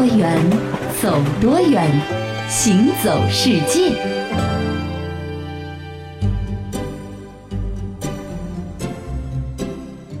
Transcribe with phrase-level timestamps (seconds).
[0.00, 0.34] 多远，
[1.02, 1.86] 走多远，
[2.48, 3.92] 行走世界。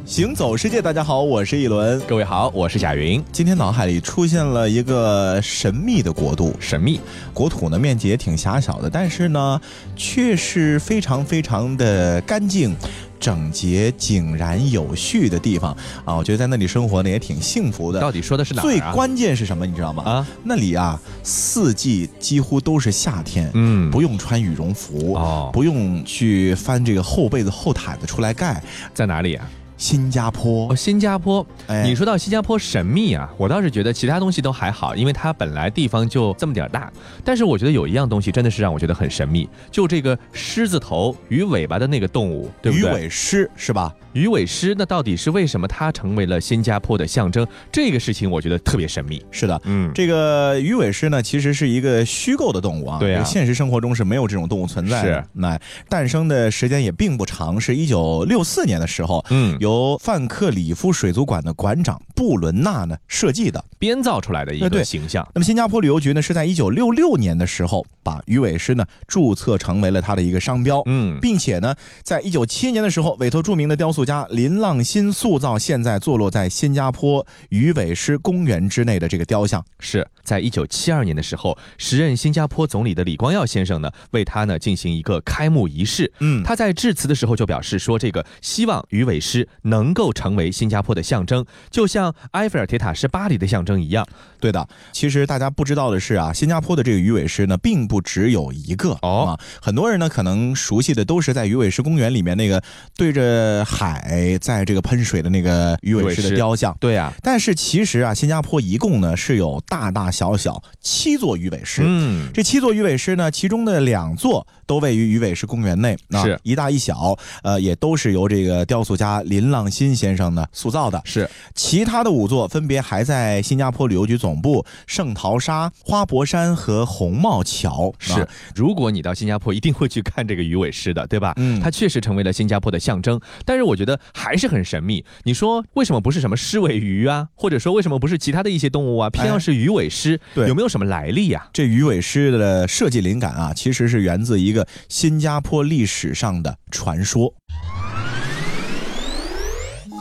[0.04, 1.98] 行走世界，大家好，我是一轮。
[2.00, 3.24] 各位好，我是贾云。
[3.32, 7.00] 今天脑海里出现了一个神秘的国度，神秘
[7.32, 9.58] 国土呢面积也挺狭小的，但是呢
[9.96, 12.76] 却是非常非常的干净。
[13.20, 18.00] 整洁、井然有序的地方啊，我觉得在那里生活呢也挺幸福的。
[18.00, 18.66] 到底说的是哪儿啊？
[18.66, 19.66] 最关键是什么？
[19.66, 20.02] 你知道吗？
[20.02, 28.62] 啊，那里啊，四季几乎都是夏天，嗯，不用穿羽绒服哦，不用去翻这个厚被子、厚毯子出来盖。
[28.94, 29.46] 在哪里啊？
[29.80, 31.44] 新加坡哦，新加坡，
[31.82, 36.92] 你说到新加坡神秘啊，我倒是觉得其他东西都还好，因为它本来地方就这么点大。
[37.24, 42.90] 但是我觉得有一样东西真的是让我觉得很神秘，就这个狮子头鱼尾巴的那个动物，对不对？
[42.90, 43.90] 鱼尾狮是吧？
[44.12, 47.46] 鱼尾狮，那到底是为什么它成为了新加坡的象征？
[47.72, 49.24] 这个事情我觉得特别神秘。
[49.30, 55.14] 是的，嗯，这个鱼尾狮呢，其实是一个虚构的动物啊，对啊，现实生活中是没有这种动物存在的。
[55.14, 55.58] 是，那
[55.88, 59.69] 诞生的时间也并不长，是一九六四年的时候，嗯，有。
[59.70, 65.26] 由范克里夫水族馆的馆长布伦纳呢设计的编造出来的一个形象。
[65.32, 71.72] 那么新加坡旅游局呢是在一九六六年的时候把鱼尾狮呢注册成为了它的一个商标，嗯，并且呢
[72.02, 79.64] 在一九七年的时候委托著名的雕塑家林浪新塑造现在坐落在新加坡鱼尾狮公园之内的这个雕像。
[79.78, 89.48] 是在一九七二年的时候，时任新加坡总理的李光耀先生呢为他呢进行一个开幕仪式，嗯，他在致辞的时候就表示说这个希望鱼尾狮。
[89.62, 94.06] 能够成为新加坡的象征，就像埃菲尔铁塔是巴黎的象征一样。
[94.38, 99.38] 对的，其实大家不知道的是啊，新加坡的这个鱼尾狮呢，并不只有一个哦。
[99.60, 102.62] 很多人呢可能熟悉的都是在鱼尾狮公园里面那个
[102.96, 106.74] 对着海在这个喷水的那个鱼尾狮的雕像。
[106.80, 111.82] 对啊，但是其实啊，新加坡一共呢是有大大小小七座鱼尾狮。
[111.84, 119.50] 嗯，这七座鱼尾狮呢，其中的两座都位于鱼尾狮公园内，是一大一小，呃，也都是由这个雕塑家林。
[119.50, 127.92] 浪新先生呢塑造的是，其他的五座分别还在新加坡旅游局总部、圣淘沙、花博山和红帽桥。
[127.98, 131.32] 是，如果你到新加坡，一定会去看这个鱼尾狮的，对吧？
[131.38, 133.20] 嗯，它确实成为了新加坡的象征。
[133.44, 135.04] 但是我觉得还是很神秘。
[135.24, 137.26] 你说为什么不是什么狮尾鱼啊？
[137.34, 139.10] 或者说为什么不是其他的一些动物啊？
[139.10, 140.20] 偏要是鱼尾狮？
[140.32, 141.48] 对，有没有什么来历呀？
[141.52, 147.34] 这鱼尾狮的设计灵感啊，其实是源自一个新加坡历史上的传说。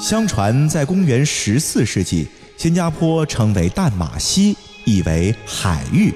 [0.01, 4.55] 相传，在公元十四世纪，新加坡称为淡马锡，
[4.85, 6.13] 意为海域。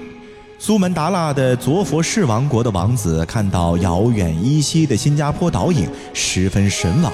[0.58, 7.12] 苏门答腊的佐佛士王国的王子看到遥远依稀的新加坡岛影，十分神往，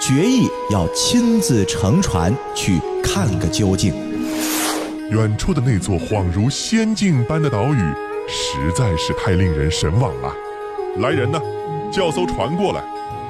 [0.00, 3.92] 决意要亲自乘船去看个究竟。
[5.10, 7.80] 远处的那座恍如仙境般的岛屿，
[8.28, 10.32] 实在是太令人神往了。
[10.98, 11.40] 来人呐，
[11.90, 12.82] 叫艘船过来。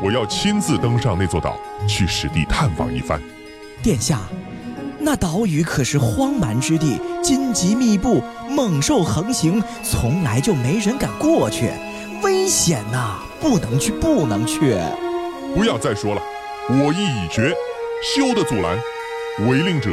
[0.02, 1.56] 我要亲自登上那座岛，
[1.86, 3.22] 去实地探访一番。
[3.82, 4.18] 殿下，
[4.98, 8.20] 那岛屿可是荒蛮之地，荆棘密布，
[8.50, 11.70] 猛兽横行，从来就没人敢过去，
[12.22, 13.18] 危险呐！
[13.40, 14.76] 不能去，不能去！
[15.54, 16.22] 不要再说了，
[16.68, 17.54] 我意已决，
[18.02, 18.76] 休得阻拦。
[19.48, 19.90] 违令者，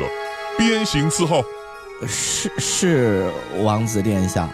[0.57, 1.43] 鞭刑伺候。
[2.07, 3.31] 是是，
[3.61, 4.49] 王子殿下。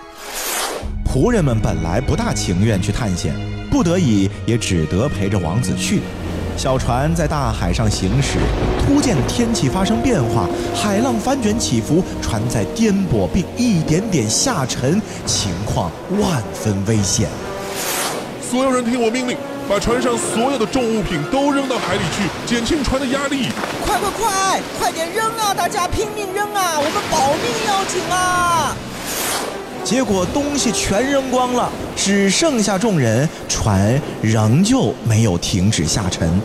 [1.16, 3.34] 仆人们本来不大情愿去探险。
[3.72, 6.02] 不得已，也只得陪着王子去。
[6.58, 8.38] 小船在大海上行驶，
[8.86, 15.90] 突见天气发生变化，海浪翻卷起伏，船在颠簸并一点点下沉，情况
[16.20, 17.30] 万分危险。
[18.42, 19.38] 所有人听我命令，
[19.70, 23.48] 把船上所有的重物品都扔到海里去，减轻船的压力。
[23.86, 25.54] 快快快，快点扔啊！
[25.54, 26.75] 大家拼命扔啊！
[26.78, 28.75] 我们保命要紧啊！
[29.85, 36.41] 结果东西全扔光了，只剩下众人，船仍旧没有停止下沉。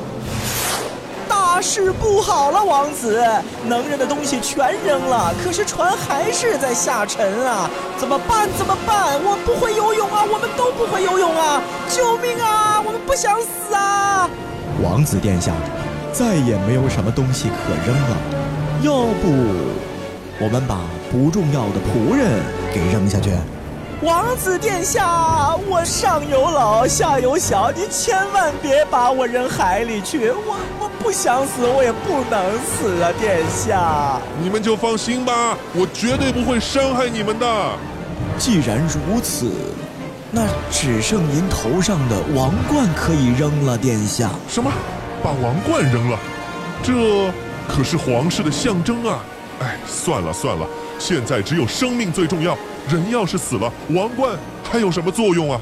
[1.27, 3.27] 大事不好了，王子！
[3.67, 7.69] 能扔的东西全扔了，可是船还是在下沉啊！
[7.99, 8.47] 怎么办？
[8.59, 9.19] 怎么办？
[9.25, 10.23] 我不会游泳啊！
[10.31, 11.63] 我们都不会游泳啊！
[11.89, 12.79] 救命啊！
[12.85, 14.29] 我们不想死啊！
[14.83, 15.53] 王子殿下，
[16.13, 18.17] 再也没有什么东西可扔了，
[18.83, 18.93] 要
[19.23, 19.90] 不
[20.41, 20.81] 我们把
[21.13, 22.43] 不重要的仆人。
[22.73, 23.31] 给扔下去，
[24.03, 34.21] 王子殿下，我上有老下有小，你千万别把我扔海里去，我我不想死，我也不能死啊，殿下。
[34.43, 37.47] 你们就放心吧，我绝对不会伤害你们的。
[38.39, 39.51] 既然如此，
[40.31, 44.31] 那只剩您头上的王冠可以扔了，殿下。
[44.49, 44.73] 什么？
[45.23, 46.19] 把王冠扔了？
[46.83, 46.95] 这
[47.69, 49.19] 可是皇室的象征啊！
[49.61, 50.67] 哎，算了算了。
[50.99, 52.57] 现在只有生命最重要，
[52.89, 54.37] 人要是死了，王冠
[54.71, 55.61] 还有什么作用啊？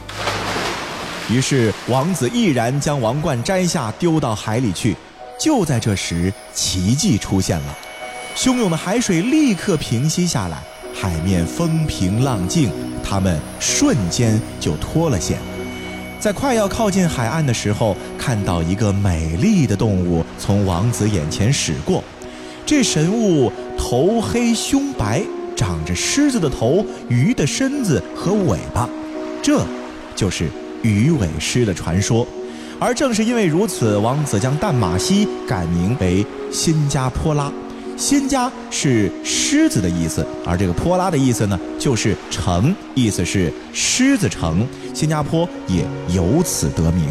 [1.31, 4.97] 于是王子毅然将王冠摘下，丢到海里去。
[5.39, 7.79] 就在这时，奇迹出现了，
[8.35, 10.59] 汹涌的海水立刻平息下来，
[10.95, 12.73] 海面风平浪静，
[13.05, 15.39] 他们瞬间就脱了险。
[16.19, 22.03] 在快要靠近海岸的时候，看到一个美丽的动物从王子眼前驶过。
[22.67, 23.53] 这神物
[23.91, 25.23] 头黑胸白，
[25.57, 28.87] 长着狮子的头、鱼的身子和尾巴，
[29.43, 29.65] 这
[30.15, 30.47] 就是
[30.83, 32.29] 鱼尾狮的传说。
[32.79, 37.51] 而正是因为如此，王子将淡马锡改名为新加坡拉。
[37.97, 44.69] 新加是狮子的意思，而这个坡拉的意思呢，就是城，意思是狮子城。
[44.93, 45.83] 新加坡也
[46.15, 47.07] 由此得名。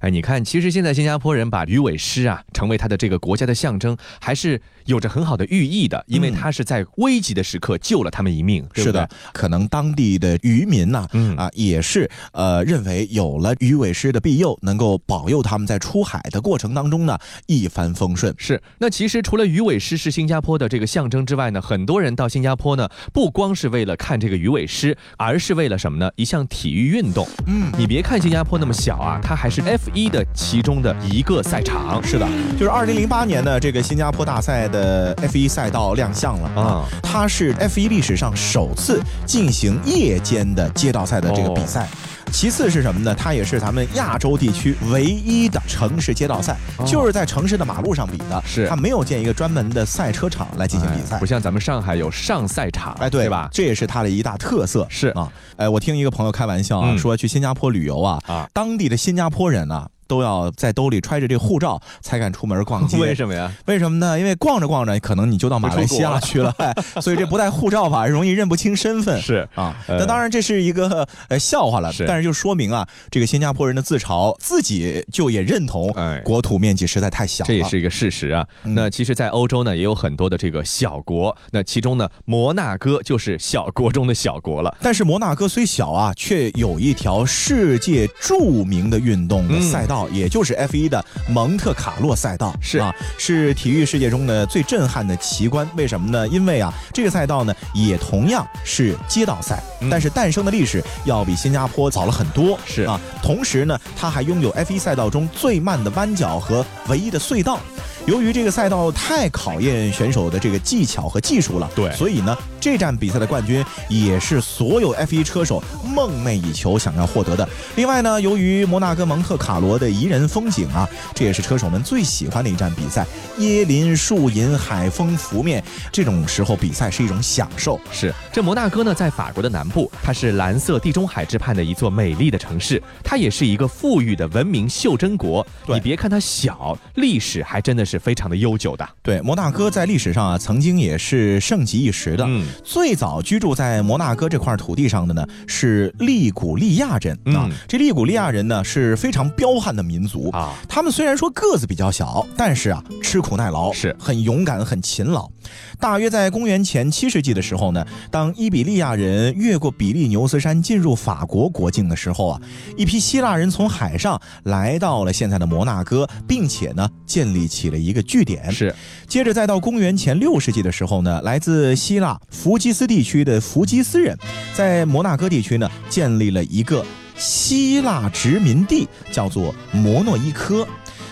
[0.00, 8.66] 哎，你看，其实现在新加坡人把鱼尾狮啊成为他的这个国家的象征，还是有着很好的寓意的，因为他是在危急的时刻救了他们一命。
[8.72, 18.34] 是的，可能当地的渔民呐，嗯啊，也是呃认为有了鱼尾狮的庇佑，能够保佑他们在出海的过程当中呢一帆风顺。
[18.38, 18.62] 是。
[18.78, 26.10] 那其实除了鱼尾狮是新加坡的这个象征之外呢，很多人到新加坡呢，不光是为了看这个鱼尾狮，而是为了什么呢？
[26.16, 27.28] 一项体育运动。
[27.46, 32.02] 嗯，你别看新加坡那么小啊，它还是 F 一的其中的一个赛场。
[32.02, 32.26] 是的，
[32.58, 41.88] 就是二零零八年呢这个新加坡大赛的 F 一赛道亮相了啊，它是 F 一历史上首次进行夜间的街道赛的这个比赛。
[42.32, 43.14] 其次是什么呢？
[43.14, 46.56] 它也是咱们亚洲地区唯一的城市街道赛，
[46.86, 48.42] 就是在城市的马路上比的。
[48.46, 53.48] 是它没有建一个专门的赛车场来进行比赛，哎不像咱们上海有上赛场，哎，对吧？
[53.52, 54.86] 这也是它的一大特色。
[54.88, 62.98] 是啊，哎，我听一个朋友开玩笑啊，嗯说去新加坡旅游啊，啊当地的新加坡人呢、都要在兜里揣着这护照才敢出门逛街。
[62.98, 63.52] 为什么呀？
[63.66, 64.18] 为什么呢？
[64.18, 69.22] 因为逛着逛着，可能你就到马来西亚去了， 哎所以这不带护照吧，容易认不清身份。
[69.22, 77.46] 是啊，呃那当然这是一个呃笑话了，是但是就说明啊，这个新加坡人的自嘲，自己就也认同哎，国土面积实在太小了。
[77.46, 78.44] 这也是一个事实啊。
[78.64, 84.76] 嗯那其实，在欧洲呢，也有很多的这个小国，那其中呢，摩纳哥就是小国中的小国了。
[84.80, 92.54] 但是摩纳哥虽小啊，却有一条世界著名的运动的赛道，也就是 F 一的蒙特卡洛赛道。
[92.60, 95.68] 是啊，是体育世界中的最震撼的奇观。
[95.76, 96.26] 为什么呢？
[96.28, 102.58] 因为啊，这个赛道呢，也同样是街道赛，嗯但是诞生的历史要比新加坡早了很多。
[102.66, 107.58] 是啊，同时呢，它还拥有 F 一赛道中最慢的弯角和唯一的隧道。
[108.06, 117.48] 由于这个赛道太考验选手的这个技巧和技术了，对所以呢，这站比赛的冠军也是所有 F 1车手梦寐以求想要获得的。
[117.76, 123.06] 另外呢，由于摩纳哥蒙特卡罗的宜人风景啊，这也是车手们最喜欢的一站比赛。
[123.38, 127.80] 椰林、树荫、海风拂面，这种时候比赛是一种享受。
[127.90, 135.46] 是这摩纳哥呢，在法国的南部，它是蓝色地中海之畔的一座美丽的城市，它也是一个富裕的文明袖珍国。
[135.66, 138.86] 对你别看它小，历史还真的是非常的悠久的。
[139.02, 142.24] 对，摩纳哥在历史上啊，曾经也是盛极一时的。
[142.26, 147.48] 嗯最早居住在摩纳哥这块土地上的呢，是利古利亚人啊。
[147.48, 150.54] 嗯这利古利亚人呢是非常彪悍的民族啊。
[150.68, 155.30] 他们虽然说个子比较小，但是啊，吃苦耐劳，是很勇敢、很勤劳。
[155.78, 162.40] 大约在公元前七世纪的时候呢，当伊比利亚人越过比利牛斯山进入法国国境的时候啊，
[162.76, 168.50] 一批希腊人从海上来到了现在的摩纳哥，并且呢建立起了一个据点。
[168.50, 168.74] 是
[169.10, 174.16] 接着再到公元前六世纪的时候呢，来自希腊弗吉斯地区的弗吉斯人，
[174.54, 176.86] 在摩纳哥地区呢建立了一个
[177.16, 180.64] 希腊殖民地，叫做摩诺伊科。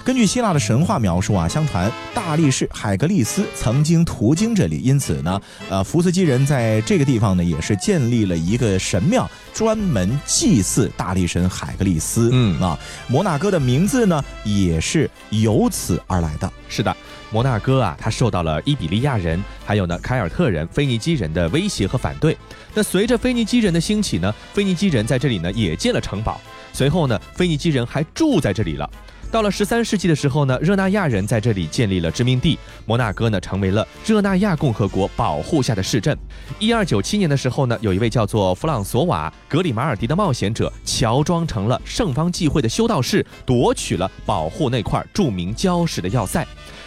[0.05, 12.31] 根据希腊的神话描述啊，相传大力士海格力斯曾经途经这里，因此呢，呃，福斯基人在这个地方呢也是建立了一个神庙，专门祭祀大力神海格力斯。
[12.33, 16.49] 嗯啊，摩纳哥的名字呢也是由此而来的。
[16.69, 16.97] 是的，
[17.33, 22.39] 摩纳哥啊，它受到了伊比利亚人，还有呢凯尔特人、腓尼基人的威胁和反对。
[22.73, 26.41] 那随着腓尼基人的兴起呢，腓尼基人在这里呢也建了城堡。
[26.73, 28.89] 随后呢，腓尼基人还住在这里了。
[29.31, 36.17] 到了十三世纪的时候呢，热那亚人在这里建立了殖民地，摩纳哥呢成为了热那亚共和国保护下的市镇。
[36.59, 46.47] 一二九七年的时候呢，有一位叫做弗朗索瓦·格里马尔迪的冒险者，乔装成了圣方济会的修道士，夺取了保护那块著名礁石的要塞。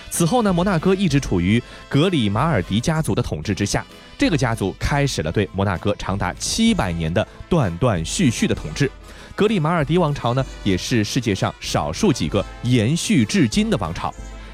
[0.10, 3.86] 此后呢，摩纳哥一直处于格里马尔迪家族的统治之下。
[4.17, 8.91] 这个家族开始了对摩纳哥长达七百年的断断续续的统治。
[9.41, 14.13] 格里马尔迪王朝呢，也是世界上少数几个延续至今的王朝。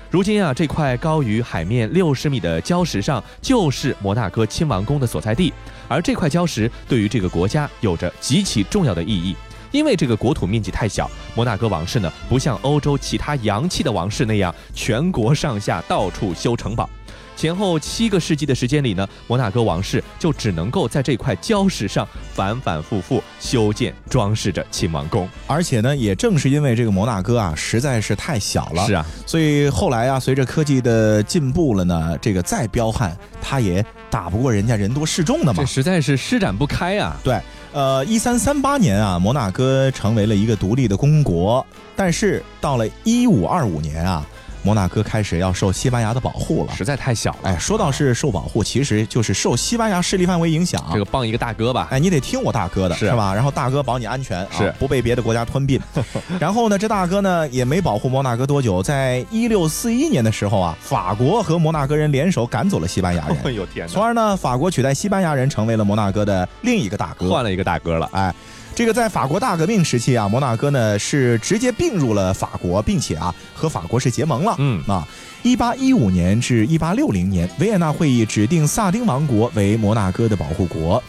[0.09, 5.51] 如今啊，这块高于海面六十米的礁石上，就是摩纳哥亲王宫的所在地。
[5.89, 9.35] 而这块礁石对于这个国家有着极其重要的意义，
[9.73, 16.89] 因为这个国土面积太小，摩纳哥王室呢不像欧洲其他洋气的王室那样，全国上下到处修城堡。
[17.37, 25.29] 前后七个世纪的时间里呢，摩纳哥王室就只能够在这块礁石上反反复复修建装饰着亲王宫。
[25.45, 35.65] 而且呢，也正是因为这个摩纳哥啊实在是太小了，是啊，所以后来啊，随着科技的进步了呢，这个再彪悍，他也打不过人家人多势众的嘛这。
[35.65, 37.15] 实在是施展不开啊。
[37.23, 37.39] 对，
[37.71, 41.63] 呃，一三三八年啊，摩纳哥成为了一个独立的公国，
[41.95, 44.25] 但是到了一五二五年啊，
[44.63, 46.73] 摩纳哥开始要受西班牙的保护了。
[46.75, 50.83] 实在太小了，哎，说到是受保护，其实就是受西班牙势力范围影响。
[50.91, 53.33] 这个帮一个大哥吧，哎，你得听我大哥的，是是吧？
[53.33, 55.79] 然后大哥保你安全，啊是不被别的国家吞并。
[56.39, 67.29] 然后呢，这大哥呢也没保护摩纳哥多久，在一六四一年的时候啊，法国和摩纳哥人联手赶走了西班牙人， 哎呦天从而呢，法国取代西班牙人成为了摩纳哥的另一个大哥。
[67.29, 68.09] 换了一个大哥了。
[68.13, 68.33] 哎，
[68.77, 74.53] 这个在法国大革命时期啊，摩纳哥呢是直接并入了法国，并且啊和法国是结盟了。
[74.59, 75.03] 嗯啊，
[75.41, 81.03] 一八一五年至一八六零年，维也纳会议指定萨丁王国为摩纳哥的保护国。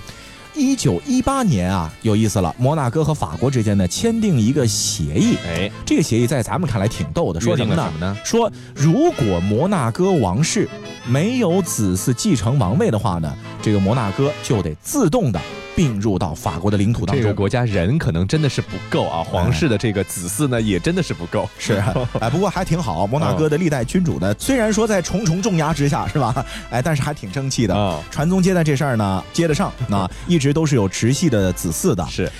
[0.54, 5.36] 一九一八年啊，有意思了，摩纳哥和法国之间呢签订一个协议。
[5.46, 8.16] 哎，这个协议在咱们看来挺逗的，说什么呢？
[8.24, 10.66] 说如果摩纳哥王室
[11.06, 13.36] 没有子嗣继承王位的话呢，
[13.68, 15.38] 这个摩纳哥就得自动的
[15.76, 17.22] 并入到法国的领土当中。
[17.22, 21.46] 这个国家人可能真的是不够啊，皇室的这个子嗣呢也真的是不够。
[21.60, 21.74] 是，
[22.18, 23.06] 哎，不过还挺好。
[23.06, 26.34] 摩纳哥的历代君主呢，虽然说在重重重压之下，是吧？
[26.72, 27.74] 哎，但是还挺争气的。
[27.76, 32.06] 啊传宗接代这事儿呢，接得上，那一直都是有直系的子嗣的。
[32.06, 32.32] 是，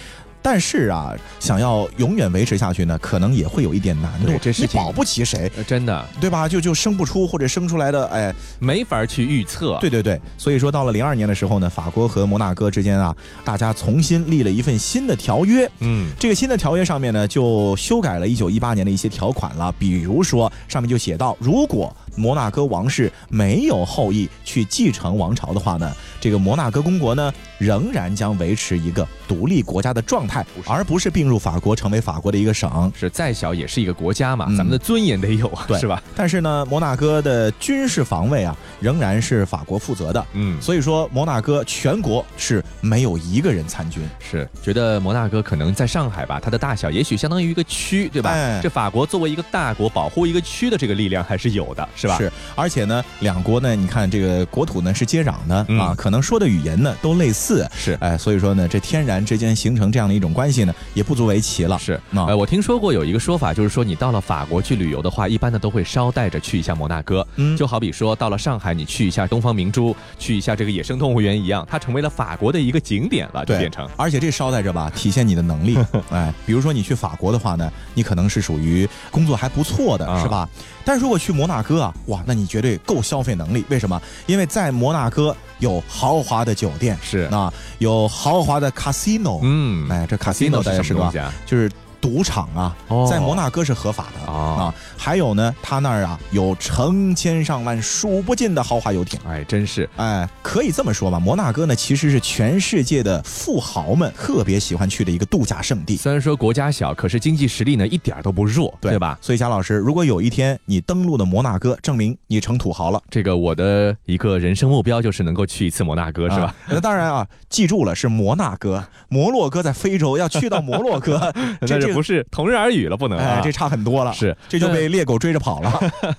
[0.43, 4.33] 但是啊，想要永远维持下去呢，可能也会有一点难度。
[4.41, 6.49] 这事情你保不齐谁，呃真的对吧？
[6.49, 9.77] 就就生不出或者生出来的，哎，没法去预测。
[9.81, 13.15] 对对对，所以说到了零二年的时候呢，法国和摩纳哥之间啊，
[13.45, 15.71] 大家重新立了一份新的条约。
[15.81, 32.93] 嗯，这个新的条约上面呢，就修改了一九一八年的一些条款了，比如说上面就写到，如果摩纳哥王室没有后裔去继承王朝的话呢，这个摩纳哥公国呢，仍然将维持一个独立国家的状态，而不是并入法国，成为法国的一个省。
[32.95, 36.03] 是再小也是一个国家嘛，嗯咱们的尊严得有啊，对是吧？
[36.17, 40.27] 但是呢，摩纳哥的军事防卫啊，仍然是法国负责的。
[40.33, 44.03] 嗯，所以说，摩纳哥全国是没有一个人参军。
[44.19, 48.31] 是觉得摩纳哥可能在上海吧，它的大小也许相当于一个区，对吧？
[48.31, 52.08] 哎这法国作为一个大国，保护一个区的这个力量还是有的，是吧？
[52.17, 61.79] 是，而且呢，两国呢，你看这个国土呢是接壤的、嗯啊，可能说的语言呢都类似，是哎，所以说呢，这天然之间形成这样的一种关系呢，也不足为奇了。
[61.79, 67.27] 是，啊呃，我听说过有一个说法，就是说你到了法国去旅游的话，一般呢都会捎带着去一下摩纳哥。
[67.37, 73.89] 嗯就好比说到了上海，你去一下东方明珠，去一下这个野生动物园一样，它成为了法国的一个景点了，就变成。
[73.97, 75.79] 而且这捎带着吧，体现你的能力。
[76.11, 80.49] 哎，比如说你去法国的话呢，你可能是属于工作还不错的，啊是吧？
[80.89, 83.63] 但是如果去摩纳哥啊，哇，那你绝对够消费能力。
[83.69, 84.01] 为什么？
[84.25, 91.35] 因为在摩纳哥有豪华的酒店，是那有豪华的 casino，、嗯，哎，这 casino 大家知道吧？
[91.45, 94.75] 就是赌场啊，哦在摩纳哥是合法的、哦啊。
[94.97, 99.19] 还有呢，他那儿啊有成千上万、数不尽的豪华游艇。
[99.27, 105.97] 哎，真是哎，可以这么说吧，摩纳哥呢其实是全世界的富豪们特别喜欢去的一个度假胜地。
[105.97, 109.19] 虽然说国家小，可是经济实力呢一点都不弱，对吧？
[109.21, 116.55] 所以贾老师，如果有一天你登陆了摩纳哥，证明你成土豪了，这个我的一个人生目标就是能够去一次摩纳哥，是吧啊？
[116.69, 125.81] 那当然啊，记住了，是摩纳哥，摩洛哥在非洲，要去到摩洛哥， 那这不是同日而语了，不能啊哎，这差很多了，是这就被猎狗追着跑了。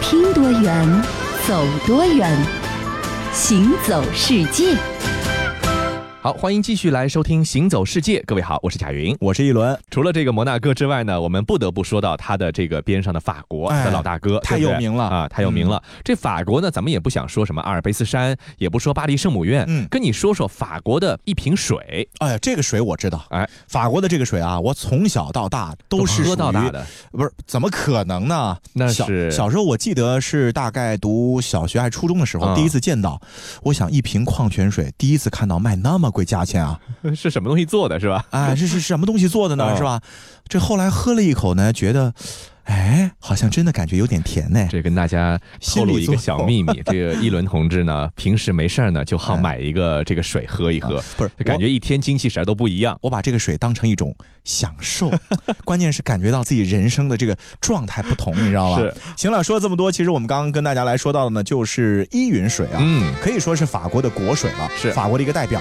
[0.00, 1.02] 拼多远，
[1.46, 2.34] 走多远，
[3.32, 4.74] 行走世界。
[6.28, 9.16] 好，欢迎继续来收听《行走世界》，各位好，我是贾云。
[9.18, 14.44] 我是一轮，除了这个摩纳哥之外呢，我们不得不说到他的这个边上的法国哎的老大哥，对对？
[14.44, 15.04] 太有名了。
[15.04, 15.82] 啊，太有名了。
[16.04, 19.88] 这法国呢，咱们也不想说什么阿尔卑斯山，也不说巴黎圣母院，嗯。
[19.88, 28.54] 跟你说说法国的一瓶水，哎呀，这个水我知道，哎，法国的这个水啊，我从小到大都是喝到大的，不是，怎么可能呢？
[28.74, 29.30] 那小是。
[29.30, 32.54] 小时候，我记得是大概读小学还初中的时候，嗯。
[32.54, 33.18] 第一次见到。
[33.62, 36.78] 我想一瓶矿泉水，第一次看到卖那么贵价钱啊！
[37.16, 38.24] 是什么东西做的，是吧？
[38.30, 39.64] 哎，这是什么东西做的呢？
[39.72, 40.00] 嗯是吧？
[40.48, 42.12] 这后来喝了一口呢，觉得，
[42.68, 44.68] 哎，好像真的感觉有点甜呢。
[44.70, 45.40] 这跟大家
[45.74, 52.98] 透露一个小秘密，这个一轮同志呢， 平时没事儿呢，就好买一个这个水喝一喝，不是感觉一天精气神都不一样。
[53.00, 55.10] 我把这个水当成一种享受，
[55.64, 58.80] 关键是感觉到自己人生的这个状态不同，你知道吧？
[58.80, 58.94] 是。
[59.16, 65.58] 行了，说了这么多，其实我们刚刚跟大家来说到的呢，就是依云水啊，嗯，可以说是法国的国水了，是法国的一个代表。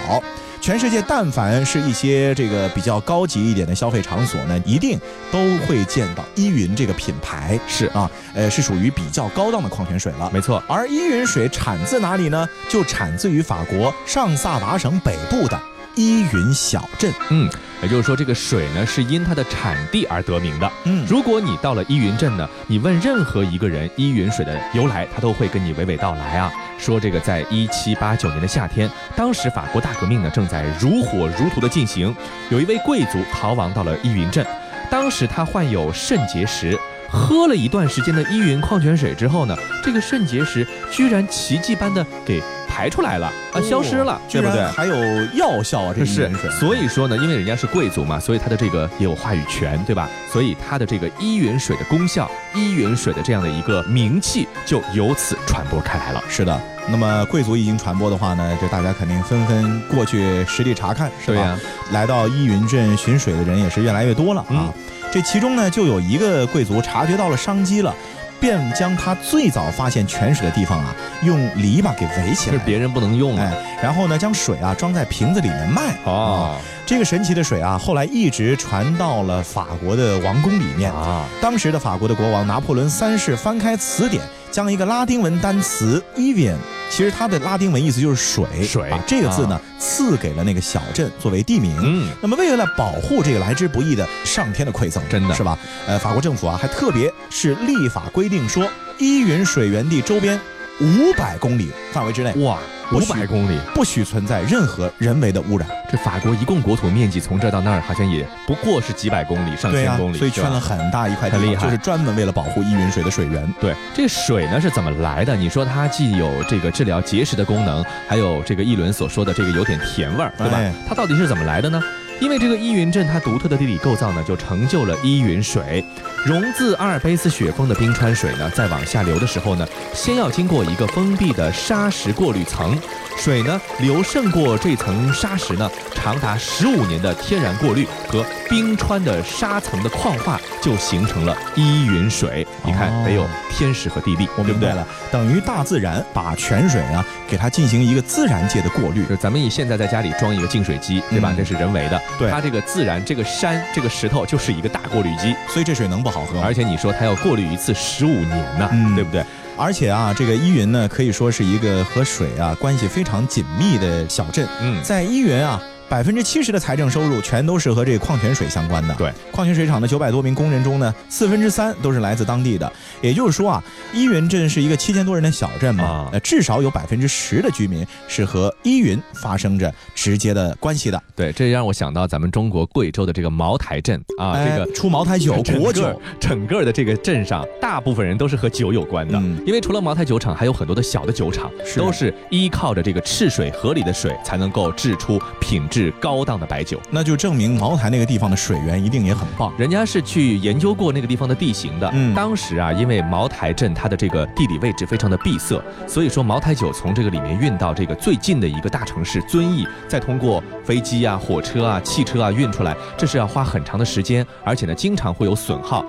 [0.60, 5.00] 全世界但凡是一些这个比较高级一点的消费场所呢，一定
[5.32, 7.60] 都会见到依云这个品牌。
[7.68, 10.30] 是啊，呃，是属于比较高档的矿泉水了。
[10.34, 10.62] 没错。
[10.68, 12.48] 而依云水产自哪里呢？
[12.70, 15.60] 就产自于法国上萨瓦省北部的
[15.98, 17.12] 依云小镇。
[17.30, 17.50] 嗯，
[17.82, 20.72] 也就是说，这个水呢是因它的产地而得名的。
[20.86, 26.50] 嗯，如果你到了依云镇呢，你问任何一个人依云水的由来，他都会跟你娓娓道来啊。
[26.78, 32.16] 说这个在一七八九年的夏天，当时法国大革命呢正在如火如荼的进行，
[32.50, 34.46] 有一位贵族逃亡到了依云镇，
[34.92, 36.78] 当时他患有肾结石，
[37.10, 42.40] 喝了一段时间的依云矿泉水之后呢，这个肾结石居然奇迹般的给。
[42.78, 44.64] 排出来了啊，消失了，对不对？
[44.66, 44.96] 还有
[45.34, 46.32] 药效啊，这是。
[46.60, 50.08] 所以说呢，因为人家是贵族嘛，所以他的这个也有话语权，对吧？
[50.32, 56.24] 所以他的这个依云水的功效，依云水的这样的一个名气就由此传播开来了。
[56.30, 61.60] 是的，那么贵族一经传播的话呢，这大家肯定纷纷过去实地查看，是吧？
[61.92, 64.72] 来到依云镇寻水的人也是越来越多了啊。
[65.12, 67.92] 这其中呢，就有一个贵族察觉到了商机了。
[68.40, 73.52] 便将他最早发现泉水的地方啊，用篱笆给围起来，是别人不能用哎，
[73.82, 75.96] 然后呢，将水啊装在瓶子里面卖。
[76.06, 81.26] 哦，这个神奇的水啊，后来一直传到了法国的王宫里面啊。
[81.42, 86.56] 当时的法国的国王拿破仑三世翻开词典，将一个拉丁文单词 “evian”。
[86.90, 91.78] 其实它的拉丁文意思就是水，水把这个字呢赐给了那个小镇作为地名。
[91.84, 95.60] 嗯，那么为了保护这个来之不易的上天的馈赠，真的是吧？
[95.88, 98.66] 呃，法国政府啊还特别是立法规定说，
[98.98, 100.40] 依云水源地周边。
[100.80, 102.60] 五百公里范围之内，哇，
[102.92, 105.68] 五百公里不许存在任何人为的污染。
[105.92, 113.52] 这法国一共国土面积从这到那儿好像也不过是几百公里、上千公里，所以圈了很大一块地，就是专门为了保护依云水的水源。
[113.60, 115.36] 对，这水呢是怎么来的？
[115.36, 120.60] 你说它既有这个治疗结石的功能，还有这个一轮所说的这个有点甜味儿，对吧？
[120.88, 121.82] 它到底是怎么来的呢？
[122.20, 125.84] 因为这个依云镇它独特的地理构造呢，就成就了依云水。
[126.28, 132.78] 融自阿尔卑斯雪峰的冰川水呢，在往下流的时候呢，先要经过一个封闭的砂石过滤层，
[133.18, 142.46] 水呢流胜过这层砂石呢，长达十五年的天然过滤和冰川的沙层的矿化，就形成了依云水。
[142.66, 149.06] 你看，得有天时和地利，我明白了，等于大自然把泉水呢，给它进行一个自然界的过滤。
[149.06, 151.34] 就咱们以现在在家里装一个净水机，对吧？
[151.38, 151.98] 这是人为的。
[152.20, 156.42] 对，它这个自然，这个山，这个石头就是一个大过滤机，所以这水能不好喝？
[156.42, 159.24] 而且你说它要过滤一次十五年呢，对不对？
[159.58, 164.48] 而且啊，这个依云呢，可以说是一个和水啊关系非常紧密的小镇。
[164.62, 165.62] 嗯，在依云啊。
[165.90, 168.94] 百分之七十的财政收入全都是和这个矿泉水相关的。
[168.96, 172.72] 对，矿泉水厂的九百多名工人中呢，四分之三都是来自当地的。
[173.02, 181.02] 也就是说啊，依云镇是一个七千多人的小镇嘛，呃，至少有百分之十的居民是和依云发生着直接的关系的。
[181.16, 189.18] 对，这让我想到咱们中国贵州的这个茅台镇啊，这个出茅台酒，国酒，整个的这个镇上，大部分人都是和酒有关的。
[189.46, 196.80] 因为除了茅台酒厂，还有很多的小的酒厂，都是依靠着这个赤水河里的水才能够制出品质高档的白酒。
[196.92, 199.52] 那就证明茅台那个地方的水源一定也很棒。
[199.58, 201.90] 人家是去研究过那个地方的地形的。
[201.94, 215.86] 嗯，当时啊，因为茅台镇它的这个地理位置非常的闭塞，所以说茅台酒从这个里面运到这个最近的一个大城市遵义，再通过飞机啊、火车啊、汽车啊运出来，这是要花很长的时间，而且呢，经常会有损耗。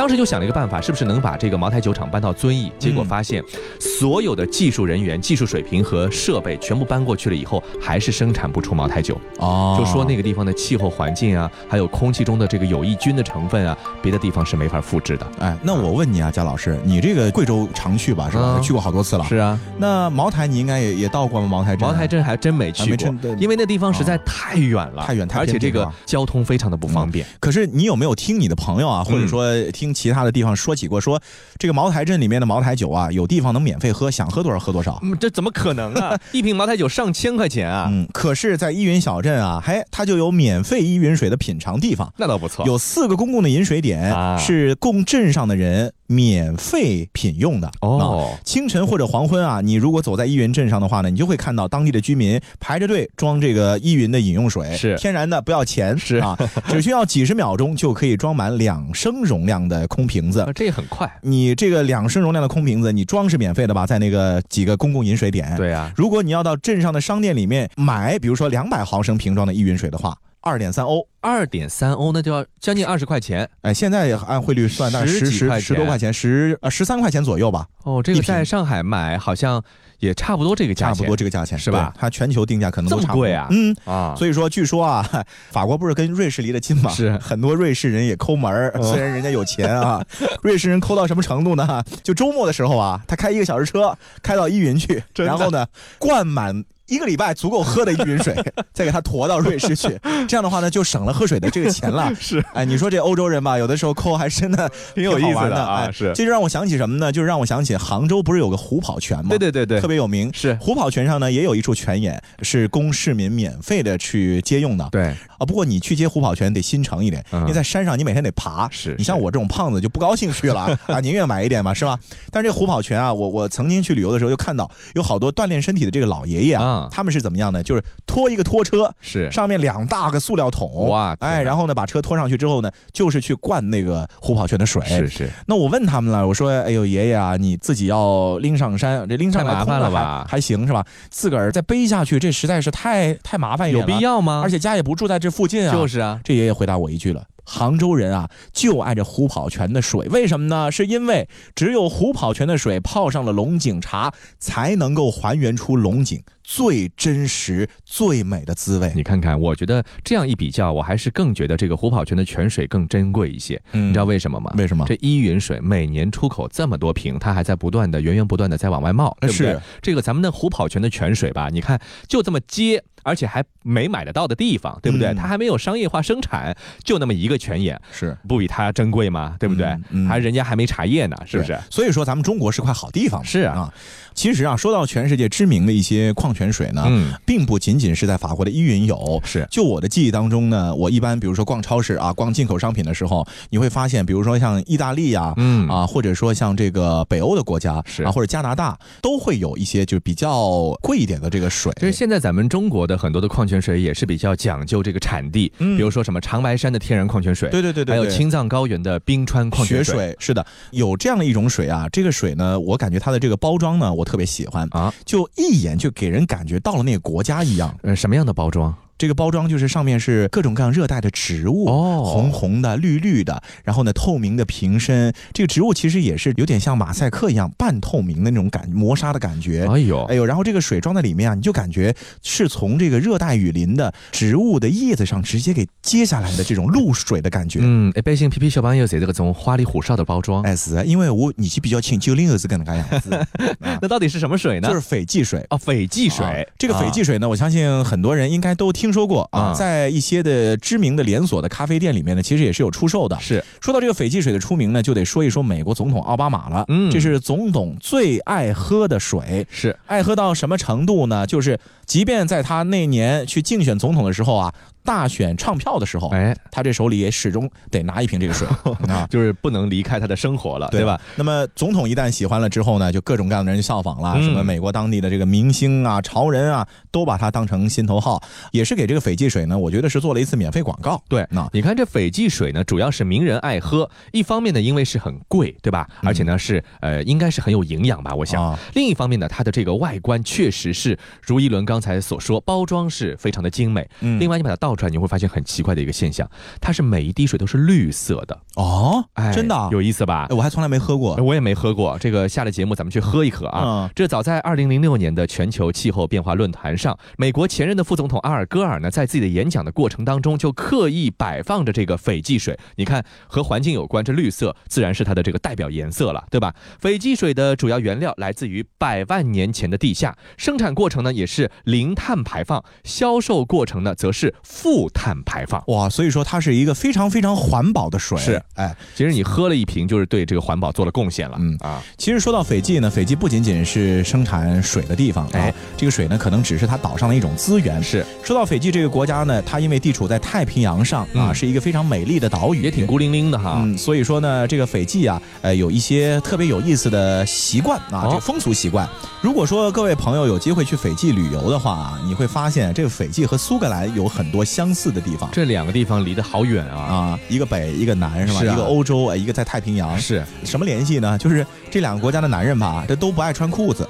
[0.00, 2.72] 当时就想了一个办法，是不是能把这个茅台酒厂搬到遵义？
[2.78, 3.44] 结果发现，
[3.78, 9.20] 所有的技术人员、技术水平和设备全部搬过去了以后，还是生产不出茅台酒。
[9.36, 15.26] 哦，就说那个地方的气候环境啊，还有空气中的这个有益菌的成分啊，别的地方是没法复制的。
[15.38, 18.58] 哎，那我问你啊，贾老师，你这个贵州常去吧，是吧？
[18.62, 19.24] 去过好多次了。
[19.26, 19.60] 是啊。
[19.76, 21.46] 那茅台你应该也也到过吗？
[21.46, 21.86] 茅台镇？
[21.86, 27.26] 茅台镇还真没去过，因为那地方实在太远了，太远，而且这个交通非常的不方便。
[27.38, 31.20] 可是你有没有听你的朋友啊，或者说听其他的地方说起过，说
[31.58, 34.98] 这个茅台镇里面的茅台酒啊，有地方能免费喝，想喝多少喝多少？
[35.02, 36.18] 嗯，这怎么可能啊？
[36.32, 37.88] 一瓶茅台酒上千块钱啊！
[37.90, 42.66] 嗯，可是，在依云小镇啊，嘿，它就有免费依云水的品尝地方，那倒不错。
[42.66, 60.50] 有四个公共的饮水点，是供镇上的人免费品用的哦啊清晨或者黄昏啊，你如果走在依云镇上的话呢，你就会看到当地的居民排着队装这个依云的饮用水，是天然的，不要钱，是啊，只需要几十秒钟就可以装满两升容量的空瓶子啊，。
[60.52, 61.08] 这很快。
[61.22, 63.86] 你这个两升容量的空瓶子，你装是免费的吧？
[63.86, 65.56] 在那个几个公共饮水点。。
[65.56, 71.06] 对啊，如果你要到镇上的商店里面买，比如说两百毫升瓶装的依云水的话，二点三欧。
[71.22, 78.02] 二点三欧那就要将近二十块钱哎，现在按汇率算，大概十十十多块钱，十呃十三块钱左右吧，哦。
[78.02, 79.62] 这个在上海买好像
[79.98, 83.76] 也差不多这个价钱，差不多这个价钱是吧它全球定价可能都差不多这么贵啊嗯。
[83.84, 84.14] 啊。
[84.16, 85.06] 所以说，据说啊，
[85.52, 86.90] 法国不是跟瑞士离得近吗？
[86.90, 90.02] 是很多瑞士人也抠门儿，虽然人家有钱啊，
[90.42, 91.84] 瑞士人抠到什么程度呢？
[92.02, 95.66] 就周末的时候啊，他开一个小时车开到依云去，然后呢
[95.98, 96.64] 灌满。
[96.90, 98.34] 一个礼拜足够喝的一瓶水，
[98.74, 99.98] 再给他驮到瑞士去，
[100.28, 102.12] 这样的话呢，就省了喝水的这个钱了。
[102.20, 107.12] 是，哎，你说这欧洲人吧，有的时候抠还真的 挺有意思的啊是这就让我想起什么呢？
[107.12, 109.28] 就是让我想起杭州不是有个虎跑泉吗？
[109.30, 110.30] 对对对对特别有名。
[110.34, 114.88] 是虎跑泉上呢也有一处泉眼，是供市民免费的去接用的。
[114.90, 118.68] 对，啊，不过你去接虎跑泉得心诚一点，嗯因为在山上你每天得爬。
[118.70, 121.98] 是你像我这种胖子就不高兴去了 啊，宁愿买一点嘛，是吧？
[122.30, 127.62] 但是这虎跑泉啊，我我曾经去旅游的时候就看到有好多锻炼身体的这个老爷爷啊啊，他们是怎么样呢？
[127.62, 134.84] 就是拖一个拖车，是上面两大个塑料桶，哇哎，然后呢把车拖上去之后呢，就是去灌那个虎跑泉的水。
[134.84, 140.84] 是是，那我问他们了，我说：“哎呦，爷爷啊，你自己要拎上山，这拎上来太麻烦空了吧还还行是吧？
[141.08, 143.90] 自个儿再背下去，这实在是太太麻烦一点了。
[143.92, 144.40] 有必要吗？
[144.44, 145.72] 而且家也不住在这附近啊。
[145.72, 150.70] 就是啊，这爷爷回答我一句了：杭州人啊，就爱这虎跑泉的水，为什么呢？
[150.70, 158.90] 是因为只有虎跑泉的水泡上了龙井茶，才能够还原出龙井最真实、最美的滋味。
[158.96, 163.54] 你看看，我觉得这样一比较，我还是更觉得这个虎跑泉的泉水更珍贵一些。
[163.70, 164.52] 嗯你知道为什么吗？
[164.58, 169.60] 为什么这依云水每年出口这么多瓶，它还在不断的、源源不断的在往外冒，对不对是？
[169.80, 175.06] 这个咱们的虎跑泉的泉水吧，你看就这么接，而且还没买得到的地方，对不对？
[175.10, 178.18] 嗯它还没有商业化生产，就那么一个泉眼，是。
[178.26, 179.36] 不比它珍贵吗？
[179.38, 179.66] 对不对？
[179.66, 181.56] 嗯嗯还人家还没茶叶呢，是不是？
[181.70, 183.24] 所以说，咱们中国是块好地方。
[183.24, 183.74] 是啊啊，
[184.20, 189.18] 其实啊，说到全世界知名的一些矿泉水呢，嗯，并不仅仅是在法国的依云有。
[189.24, 189.48] 是。
[189.50, 195.66] 就我的记忆当中呢，我一般比如说逛超市啊，逛进口商品的时候，你会发现，比如说像意大利啊，嗯。
[195.70, 198.02] 啊，或者说像这个北欧的国家是。
[198.02, 201.72] 啊，或者加拿大，都会有一些就是比较贵一点的这个水。
[201.80, 205.78] 其实现在咱们中国的很多的矿泉水也是比较讲究这个产地，嗯。
[205.78, 217.72] 比如说什么长白山的天然矿泉水，对对对还有青藏高原的冰川矿泉雪水是的，有这样的一种水啊，这个水呢，我感觉它的这个包装呢，我特别喜欢啊，就一眼就给人感觉到了那个国家一样。
[217.82, 218.74] 呃，什么样的包装？
[218.98, 229.66] 这个包装就是上面是各种各样热带的植物，哦红红的、绿绿的，然后呢透明的瓶身，这个植物其实也是有点像马赛克一样半透明的那种感磨砂的感觉。
[229.70, 237.60] 哎呦，哎呦，然后这个水装在里面啊，你就感觉是从这个热带雨林的植物的叶子上直接给接下来的这种露水的感觉。
[237.62, 243.14] 嗯，一般性皮皮小朋友写这个种花里胡哨的包装，哎是啊，因为我年纪比较轻，九零后是个那个样子，
[243.60, 244.68] 啊那到底是什么水呢？
[244.68, 245.44] 就是斐济水。
[245.48, 246.24] 啊，斐济水。
[246.24, 253.18] 啊这个斐啊济水呢，我相信很多人应该都听说过啊，啊在一些的知名的连锁的咖啡店里面呢，其实也是有出售的。
[253.18, 256.64] 是说到这个斐济水的出名呢，就得说一说美国总统奥巴马了。
[256.68, 261.26] 嗯这是总统最爱喝的水，是，爱喝到什么程度呢？
[261.26, 264.52] 就是即便在他那年去竞选总统的时候啊，
[264.84, 268.46] 大选唱票的时候，哎，他这手里也始终得拿一瓶这个水
[268.88, 269.06] 啊。
[269.10, 271.00] 就是不能离开他的生活了，对吧？？
[271.16, 281.02] 那么总统一旦喜欢了之后呢，就各种各样的人效仿了，嗯什么美国当地的这个明星啊、潮人啊，都把它当成心头好，也是给这个斐济水呢，我觉得是做了一次免费广告。
[281.08, 285.88] 对，那你看这斐济水呢，主要是名人爱喝，一方面呢，因为是很贵，对吧？
[286.02, 288.58] 而且呢是呃，应该是很有营养吧，我想。
[288.74, 293.88] 另一方面呢，它的这个外观确实是如一轮刚才所说，包装是非常的精美。
[294.00, 296.28] 嗯另外，你把它倒出来，你会发现很奇怪的一个现象，
[296.60, 300.36] 它是每一滴水都是绿色的，哦，哎，真的啊有意思吧哎？
[300.36, 301.16] 我还从来没喝过。
[301.16, 303.62] 我也没喝过，这个下了节目咱们去喝一喝啊。
[303.64, 312.58] 嗯这早在二零零六年的全球气候变化论坛上，美国前任的副总统阿尔戈尔呢，在自己的演讲的过程当中，就刻意摆放着这个斐济水。
[312.76, 316.54] 你看，和环境有关，这绿色自然是它的这个代表颜色了，对吧？
[316.78, 325.62] 斐济水的主要原料来自于百万年前的地下，生产过程呢也是零碳排放，销售过程呢则是负碳排放。
[325.68, 328.18] 哇，所以说它是一个非常非常环保的水。
[328.18, 331.36] 是哎，其实你喝了一瓶，就是对这个环保做了贡献了。
[331.40, 337.82] 嗯啊，其实说到斐济呢，斐济不仅仅是生产水的地方，啊哎，这个水呢可能只是它岛上的一种资源。
[337.82, 343.62] 是说到斐济这个国家呢，它因为地处在太平洋上啊，嗯是一个非常美丽的岛屿，也挺孤零零的哈。
[343.64, 348.88] 嗯，所以说呢，这个斐济啊，呃，有一些特别有意思的习惯啊，哦这个风俗习惯。
[349.22, 355.28] 如果说各位朋友有机会去斐济旅游的话啊，你会发现这个斐济和苏格兰有很多相似的地方。
[355.32, 356.78] 这两个地方离得好远啊。
[356.80, 358.40] 啊，一个北，一个南，是吧？
[358.40, 358.54] 是啊。
[358.54, 360.24] 一个欧洲，哎，一个在太平洋，是。
[360.44, 361.16] 什么联系呢？
[361.18, 363.86] 就是这两个国家的男人吧，这都不爱穿裤子，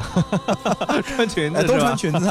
[1.07, 2.29] 穿裙子，都穿裙子，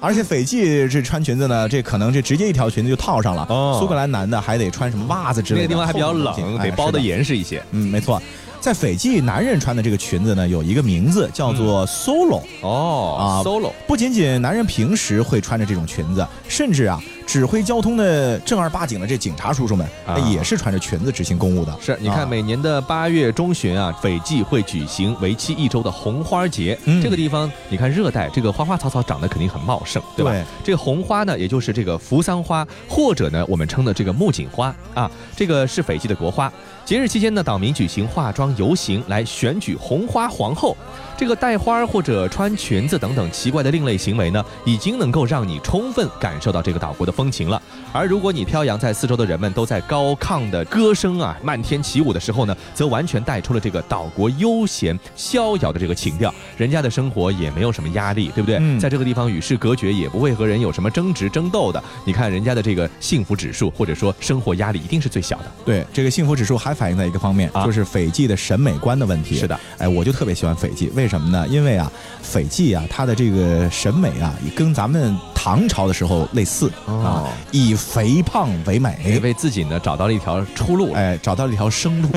[0.00, 3.46] 而且斐济这穿裙子呢，这可能这直接一条裙子就套上了。
[3.48, 3.78] 哦。
[3.80, 7.00] 苏格兰男的还得穿什么袜子之类的，那个地方还比较冷，哎得包的。
[7.06, 7.62] 严实一些。
[7.70, 8.20] 嗯，没错，
[8.60, 13.70] 在斐济男人穿的这个裙子呢，有一个名字叫做 solo、哦啊，solo。
[13.86, 21.76] 不仅仅男人平时会穿着这种裙子，甚至啊，指挥交通的正儿八经的这警察叔叔们，啊哎也是穿着裙子执行公务的。
[21.80, 26.78] 是，你看啊每年的八月中旬啊，斐济会举行为期一周的红花节。
[26.84, 30.30] 嗯这个地方，你看热带，这个花花草草长得肯定很茂盛，对吧？
[30.30, 36.50] 对这个红花呢，也就是这个扶桑花，或者呢我们称的这个木槿花啊，这个是斐济的国花。
[36.84, 40.76] 节日期间呢，岛民举行化妆游行来选举红花皇后。
[41.18, 47.60] 这个戴花或者穿裙子等等奇怪的另类行为呢，已经能够让你充分感受到这个岛国的风情了。
[47.92, 56.32] 而如果你飘扬在四周的人们都在高亢的歌声啊漫天起舞的时候呢，则完全带出了这个岛国悠闲逍遥的这个情调。
[56.58, 58.58] 人家的生活也没有什么压力，对不对？
[58.60, 61.82] 嗯在这个地方与世隔绝，也不会和人有什么争执争斗的。
[62.04, 65.44] 你看人家的这个幸福指数或者说生活压力一定是最小的。
[65.64, 69.36] 对这个幸福指数还反映在一个方面，啊就是斐济的审美观的问题。
[69.36, 71.46] 是的，哎，我就特别喜欢斐济，为什么呢？
[71.48, 80.92] 因为啊，斐济啊，它的这个审美啊，也跟咱们唐朝的时候类似、哦啊，以肥胖为也美，为自己呢找到了一条出路。
[80.92, 82.08] 哎，找到了一条生路。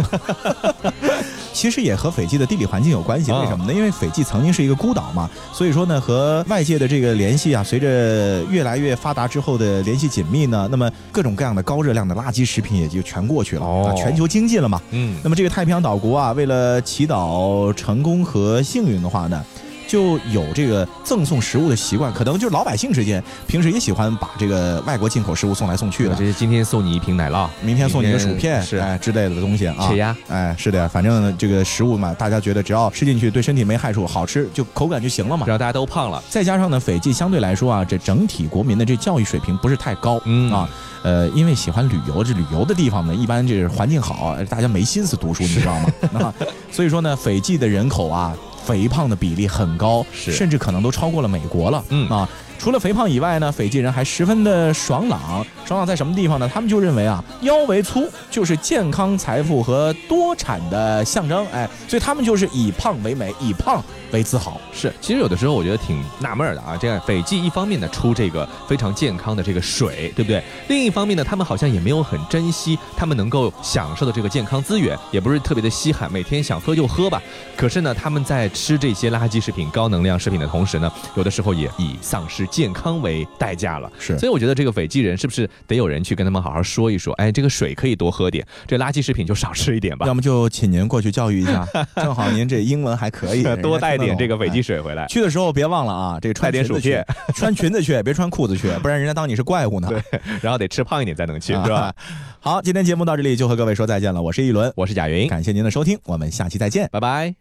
[1.54, 3.72] 其实也和斐济的地理环境有关系，啊为什么呢？
[3.72, 14.82] 因为斐济曾经是一个孤岛嘛，所以说呢，和外界的这个联系啊，随着越来越发达之后的联系紧密呢，那么各种各样的高热量的垃圾食品也就全过去了、哦啊，全球经济了嘛。
[14.90, 19.46] 嗯，那么这个太平洋岛国啊，为了祈祷成功和幸运的话呢，
[19.90, 26.24] 就有这个赠送食物的习惯，可能就是老百姓之间平时也喜欢把这个外国进口食物送来送去的这。
[26.24, 35.44] 是今天送你一瓶奶酪，明天送你一个薯片，是哎之类的东西啊，切鸭，哎是的，反正这个食物嘛，大家觉得只要吃进去对身体没害处，好吃就口感就行了嘛。
[35.44, 36.24] 只要大家都胖了。
[36.30, 40.70] 再加上呢，斐济相对来说啊，这整体国民的这教育水平不是太高，嗯啊，
[41.02, 45.90] 呃，因为喜欢旅游，这旅游的地方呢，一般这环境好，大家没心思读书，你知道吗？
[46.22, 46.34] 啊，
[46.72, 48.36] 所以说呢，斐济的人口啊，
[48.70, 52.30] 肥胖的比例很高，是甚至可能都超过了美国了，嗯啊。
[52.60, 55.46] 除了肥胖以外呢，斐济人还十分的爽朗。
[55.66, 56.50] 爽朗在什么地方呢？
[56.54, 61.48] 他们就认为啊，腰围粗就是健康、财富和多产的象征。
[61.54, 64.60] 哎，所以他们就是以胖为美，以胖为自豪。
[64.74, 66.76] 是，其实有的时候我觉得挺纳闷的啊。
[66.76, 70.44] 这样，斐济一方面呢出这个非常健康的这个水，对不对？
[70.68, 77.22] 另一方面呢，他们好像也没有很珍惜他们能够享受的这个健康资源，也不是特别的稀罕，每天想喝就喝吧。
[77.56, 83.92] 可是呢，他们在吃这些垃圾食品、高能量食品的同时呢，有的时候也以丧失健康为代价了。
[84.00, 87.14] 是所以我觉得这个斐济人是不是得有人去跟他们好好说一说？
[87.14, 90.14] 哎，这个水可以多喝点，这垃圾食品就少吃一点吧要。
[90.14, 94.80] 么就请您过去教育一下， 正好您这英文还可以，多带点这个斐济水。
[94.80, 95.06] 回来。
[95.08, 99.90] 去的时候别忘了啊，这个穿点裙子去 薯片，穿裙子去，别穿裤子去，不然人家当你是怪物呢。
[99.90, 100.02] 对，
[100.42, 101.94] 然后得吃胖一点才能去，啊是吧？？
[102.42, 106.88] 好，今天节目到这里就和各位说再见了，我是一轮，我是贾云，感谢您的收听，我们下期再见。
[106.90, 107.36] 拜拜。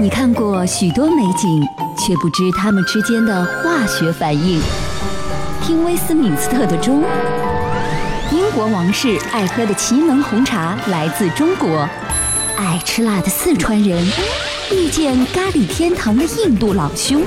[0.00, 1.64] 你看过许多美景，
[1.96, 4.60] 却不知它们之间的化学反应。
[5.62, 7.04] 听威斯敏斯特的钟，
[8.32, 11.88] 英国王室爱喝的奇门红茶来自中国，
[12.56, 14.04] 爱吃辣的四川人
[14.72, 17.22] 遇见咖喱天堂的印度老兄，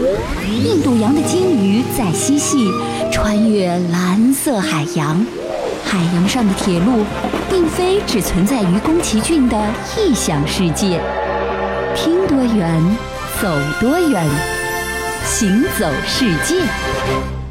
[0.61, 2.69] 印度洋的鲸鱼在嬉戏，
[3.13, 5.25] 穿越蓝色海洋。
[5.93, 7.05] 海洋上的铁路，
[7.51, 9.55] 并非只存在于宫崎骏的
[9.95, 10.99] 异想世界。
[11.95, 12.81] 听多远，
[13.39, 13.47] 走
[13.79, 14.27] 多远，
[15.23, 17.42] 行走世界。